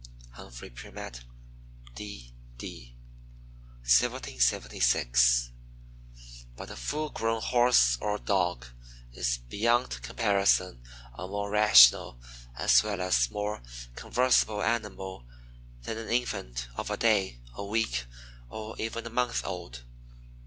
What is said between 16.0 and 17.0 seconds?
infant of a